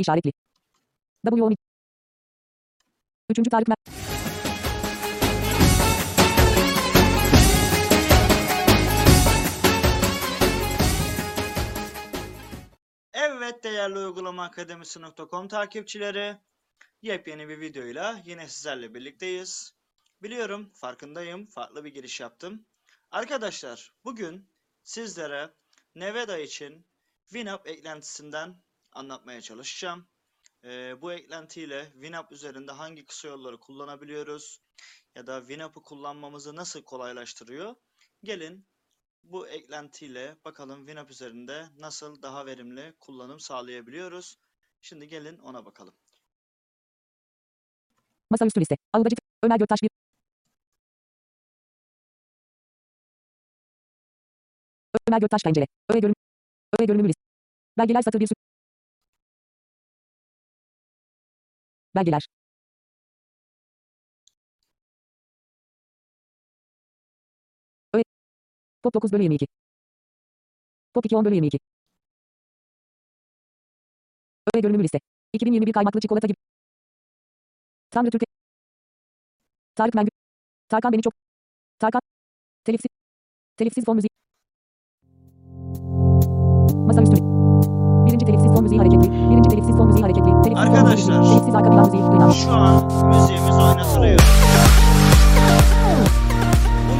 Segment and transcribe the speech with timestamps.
[0.00, 0.32] işaretli.
[1.26, 1.56] W 12.
[3.30, 3.74] Üçüncü Tarık Mer-
[13.12, 16.36] Evet değerli uygulama akademisi.com takipçileri
[17.02, 19.74] yepyeni bir videoyla yine sizlerle birlikteyiz.
[20.22, 22.66] Biliyorum farkındayım farklı bir giriş yaptım.
[23.10, 24.48] Arkadaşlar bugün
[24.82, 25.50] sizlere
[25.94, 26.86] Nevada için
[27.28, 28.56] Winamp eklentisinden
[28.92, 30.08] anlatmaya çalışacağım.
[30.64, 34.60] Ee, bu eklentiyle Winamp üzerinde hangi kısa yolları kullanabiliyoruz
[35.14, 37.74] ya da Winamp'ı kullanmamızı nasıl kolaylaştırıyor?
[38.24, 38.66] Gelin
[39.22, 44.38] bu eklentiyle bakalım Winamp üzerinde nasıl daha verimli kullanım sağlayabiliyoruz.
[44.80, 45.94] Şimdi gelin ona bakalım.
[48.30, 48.76] Masaüstü liste.
[48.92, 49.88] Aldacı Ömer Göktaş 1.
[55.08, 55.66] Ömer Göktaş pencere.
[55.88, 56.14] Öğe görün.
[56.78, 57.22] Öğe görünümü liste.
[57.78, 58.49] Belgeler satır 1 sü-
[61.94, 62.26] Belgeler.
[67.94, 68.02] Öğe.
[68.82, 69.46] Pop 9 bölü 22.
[70.94, 71.58] Pop 2 10 bölü 22.
[74.54, 74.98] Öğe görünümü liste.
[75.32, 76.36] 2021 kaymaklı çikolata gibi.
[77.90, 78.26] Tanrı Türkiye.
[79.74, 80.10] Tarık Mengü.
[80.68, 81.14] Tarkan beni çok.
[81.78, 82.00] Tarkan.
[82.64, 82.88] Telifsiz.
[83.56, 84.10] Telifsiz fon müziği.
[86.86, 87.16] Masaüstü.
[88.06, 89.29] Birinci telifsiz fon müziği hareketli.
[90.04, 91.22] Arkadaşlar.
[91.22, 92.30] Telifsiz arka plan müziği duyulan.
[92.30, 94.20] Şu an müziğimiz oynatılıyor.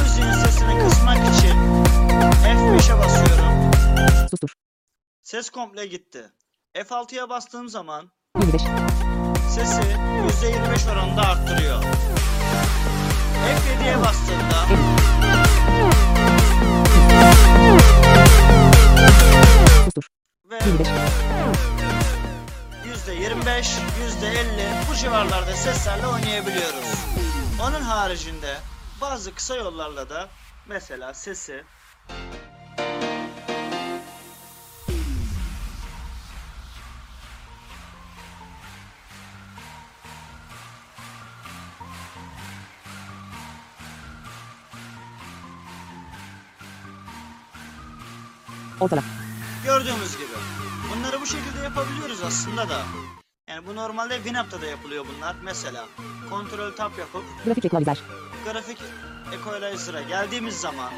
[0.00, 1.56] Müziğin sesini kısmak için
[2.42, 3.72] F5'e basıyorum.
[4.30, 4.48] Sustur.
[5.22, 6.22] Ses komple gitti.
[6.74, 8.62] F6'ya bastığım zaman 25.
[9.50, 11.82] Sesi %25 oranında arttırıyor.
[13.44, 15.17] F7'ye bastığımda 50.
[24.90, 27.04] bu civarlarda seslerle oynayabiliyoruz.
[27.62, 28.56] Onun haricinde
[29.00, 30.28] bazı kısa yollarla da
[30.66, 31.64] mesela sesi
[48.80, 49.02] Ortala.
[49.64, 50.28] gördüğümüz gibi.
[50.96, 52.82] Bunları bu şekilde yapabiliyoruz aslında da.
[53.48, 55.36] Yani bu normalde Winamp'ta da yapılıyor bunlar.
[55.42, 55.86] Mesela
[56.28, 57.98] Ctrl Tab yapıp Grafik ekvalizer.
[58.44, 58.78] grafik
[59.32, 60.92] equalizer'a geldiğimiz zaman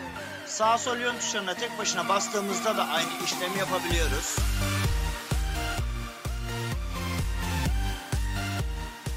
[0.47, 4.37] sağ sol yön tuşlarına tek başına bastığımızda da aynı işlemi yapabiliyoruz.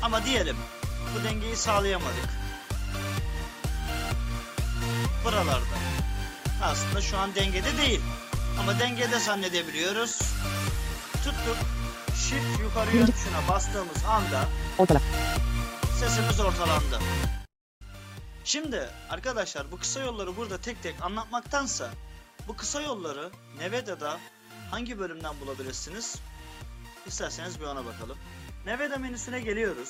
[0.02, 0.58] Ama diyelim
[1.16, 2.30] bu dengeyi sağlayamadık.
[5.26, 5.78] Buralarda.
[6.64, 8.02] Aslında şu an dengede değil.
[8.60, 10.20] Ama dengede zannedebiliyoruz.
[11.24, 11.58] Tuttuk.
[12.30, 14.46] Shift yukarı yön tuşuna bastığımız anda
[14.78, 15.02] Ortala.
[16.00, 17.00] sesimiz ortalandı.
[18.44, 21.90] Şimdi arkadaşlar bu kısa yolları burada tek tek anlatmaktansa
[22.48, 23.30] bu kısa yolları
[23.60, 24.18] Nevada'da
[24.72, 26.16] hangi bölümden bulabilirsiniz?
[27.08, 28.18] İsterseniz bir ona bakalım.
[28.66, 29.90] Nevada menüsüne geliyoruz.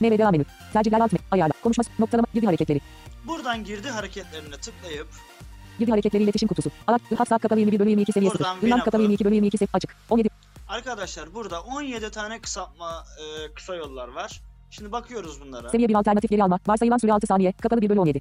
[0.00, 0.44] NVDA menü.
[0.72, 1.22] Tercihler alt menü.
[1.30, 1.52] Ayarla.
[1.62, 1.84] Konuşma.
[1.98, 2.26] Noktalama.
[2.34, 2.80] Girdi hareketleri.
[3.26, 5.06] Buradan girdi hareketlerine tıklayıp
[5.78, 6.70] Girdi hareketleri iletişim kutusu.
[6.86, 7.00] Alat.
[7.08, 8.38] WhatsApp kapalı 21 bölü 22 seviye 0.
[8.38, 9.96] Buradan Winamp kapalı Winamp'ı- 22 bölü 22 seviye açık.
[10.10, 10.28] 17.
[10.68, 14.40] arkadaşlar burada 17 tane kısaltma e, kısa yollar var.
[14.70, 15.68] Şimdi bakıyoruz bunlara.
[15.68, 16.58] Seviye 1 alternatif geri alma.
[16.66, 17.52] Varsayılan süre 6 saniye.
[17.52, 18.20] Kapalı 1 bölü 17.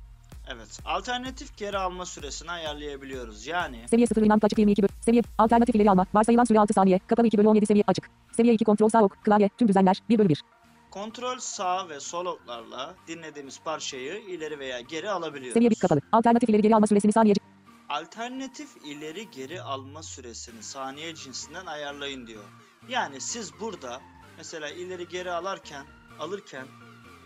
[0.53, 0.79] Evet.
[0.85, 3.47] Alternatif geri alma süresini ayarlayabiliyoruz.
[3.47, 4.91] Yani Seviye 0 Winamp açık 22 bölü.
[5.01, 6.05] Seviye alternatif ileri alma.
[6.13, 6.99] Varsayılan süre 6 saniye.
[7.07, 8.09] Kapalı 2 bölü 17 seviye açık.
[8.31, 9.23] Seviye 2 kontrol sağ ok.
[9.23, 9.49] Klavye.
[9.57, 10.01] Tüm düzenler.
[10.09, 10.43] 1 bölü 1.
[10.91, 15.53] kontrol sağ ve sol oklarla dinlediğimiz parçayı ileri veya geri alabiliyoruz.
[15.53, 15.99] Seviye 1 kapalı.
[16.11, 17.35] Alternatif ileri geri alma süresini saniye.
[17.89, 22.43] Alternatif ileri geri alma süresini saniye cinsinden ayarlayın diyor.
[22.89, 24.01] Yani siz burada
[24.37, 25.85] mesela ileri geri alarken
[26.19, 26.65] alırken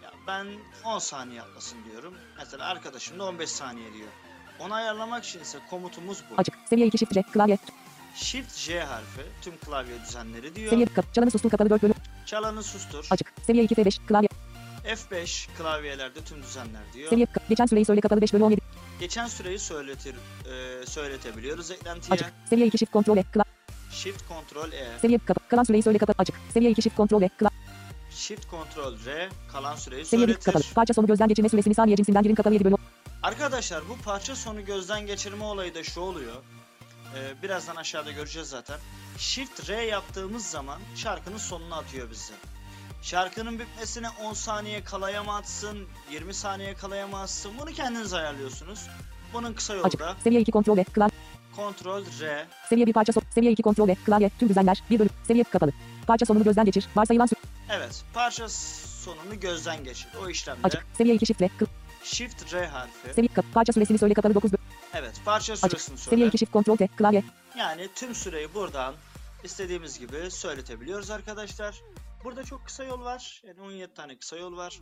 [0.03, 0.47] ya ben
[0.85, 2.13] 10 saniye atlasın diyorum.
[2.38, 4.07] Mesela arkadaşım da 15 saniye diyor.
[4.59, 6.33] Onu ayarlamak için ise komutumuz bu.
[6.38, 6.55] Açık.
[6.69, 7.21] Seviye 2 shift C.
[7.21, 7.57] Klavye.
[8.16, 10.69] Shift J harfi tüm klavye düzenleri diyor.
[10.69, 11.13] Seviye 1 kap.
[11.13, 11.94] Çalanı sustur kapalı 4 bölü.
[12.25, 13.07] Çalanı sustur.
[13.09, 13.33] Açık.
[13.47, 14.07] Seviye 2 F5.
[14.07, 14.30] Klavye.
[14.86, 17.09] F5 klavyelerde tüm düzenler diyor.
[17.09, 17.50] Seviye 1 kap.
[17.50, 18.62] Geçen süreyi söyle kapalı 5 bölü 17.
[19.01, 20.15] Geçen süreyi söyletir,
[20.45, 22.13] e, söyletebiliyoruz eklentiye.
[22.13, 22.33] Açık.
[22.50, 23.24] Seviye 2 shift kontrol E.
[23.24, 23.51] Klavye.
[23.92, 25.00] Shift Ctrl E.
[25.01, 25.48] Seviye 1 kapa.
[25.48, 26.15] Kalan süreyi söyle kapalı.
[26.19, 26.36] Açık.
[26.53, 27.30] Seviye 2 shift kontrol E.
[27.30, 27.57] Klavye.
[28.12, 30.45] Shift Ctrl R kalan süreyi Seviye 1 söyletir.
[30.45, 30.63] kapalı.
[30.75, 32.75] Parça sonu gözden geçirme süresini saniye cinsinden girin kapalı 7 bölü.
[33.24, 36.36] Arkadaşlar bu parça sonu gözden geçirme olayı da şu oluyor.
[37.15, 38.80] Ee, birazdan aşağıda göreceğiz zaten.
[39.18, 42.33] Shift R yaptığımız zaman şarkının sonuna atıyor bizi.
[43.01, 48.88] Şarkının bitmesine 10 saniye kalaya mı atsın, 20 saniye kalaya mı atsın bunu kendiniz ayarlıyorsunuz.
[49.33, 50.00] Bunun kısa yolu Açık.
[50.00, 50.83] da Seviye 2 kontrol E.
[50.83, 51.12] Klavye.
[51.53, 52.48] Ctrl R.
[52.69, 53.24] Seviye 1 parça son.
[53.36, 54.30] Seviye 2 kontrol ve klavye.
[54.39, 54.83] Tüm düzenler.
[54.89, 55.12] 1 bölüm.
[55.27, 55.71] Seviye kapalı.
[56.07, 56.88] Parça sonunu gözden geçir.
[56.95, 57.39] Varsayılan süre.
[57.69, 58.03] Evet.
[58.13, 60.07] Parça sonunu gözden geçir.
[60.24, 60.86] O işlemde Açık.
[60.98, 61.50] Seviye 2 shift ve.
[62.03, 63.13] Shift R harfi.
[63.15, 63.45] Seviye kap.
[63.53, 64.63] Parça süresini söyle kapalı 9 bölüm.
[64.94, 65.13] Evet.
[65.25, 65.65] Parça Açık.
[65.71, 66.27] süresini Seviye söyle.
[66.27, 66.88] 2 shift kontrol T.
[66.88, 67.24] Klavye.
[67.57, 68.94] Yani tüm süreyi buradan
[69.44, 71.75] istediğimiz gibi söyletebiliyoruz arkadaşlar.
[72.23, 73.41] Burada çok kısa yol var.
[73.47, 74.79] Yani 17 tane kısa yol var.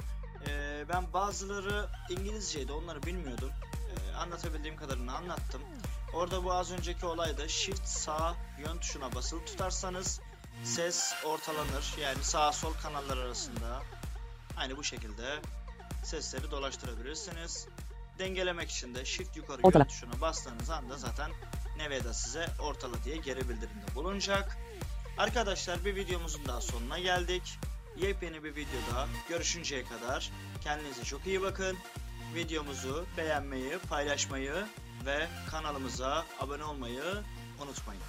[0.47, 3.51] Ee, ben bazıları İngilizceydi onları bilmiyordum.
[3.73, 5.61] Ee, anlatabildiğim kadarını anlattım.
[6.13, 10.21] Orada bu az önceki olayda shift sağ yön tuşuna basılı tutarsanız
[10.63, 11.95] ses ortalanır.
[12.01, 13.81] Yani sağ sol kanallar arasında
[14.57, 15.39] aynı bu şekilde
[16.03, 17.67] sesleri dolaştırabilirsiniz.
[18.19, 19.83] Dengelemek için de shift yukarı Ortala.
[19.83, 21.31] yön tuşuna bastığınız anda zaten
[21.77, 24.57] Nevada size ortala diye geri bildirimde bulunacak.
[25.19, 27.59] Arkadaşlar bir videomuzun daha sonuna geldik.
[27.97, 30.31] Yepyeni bir videoda görüşünceye kadar
[30.63, 31.77] kendinize çok iyi bakın.
[32.35, 34.53] Videomuzu beğenmeyi, paylaşmayı
[35.05, 37.03] ve kanalımıza abone olmayı
[37.61, 38.01] unutmayın.